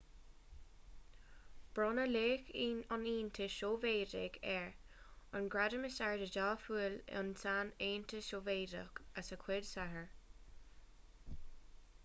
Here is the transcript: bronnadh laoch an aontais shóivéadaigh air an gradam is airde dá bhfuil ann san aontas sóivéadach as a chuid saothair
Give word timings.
bronnadh 1.79 2.13
laoch 2.13 2.47
an 2.61 2.79
aontais 2.95 3.57
shóivéadaigh 3.57 4.39
air 4.53 4.65
an 5.39 5.49
gradam 5.55 5.85
is 5.89 5.97
airde 6.07 6.29
dá 6.37 6.45
bhfuil 6.63 6.97
ann 7.19 7.29
san 7.43 7.69
aontas 7.89 8.31
sóivéadach 8.33 9.03
as 9.23 9.31
a 9.37 9.37
chuid 9.45 9.69
saothair 9.73 10.09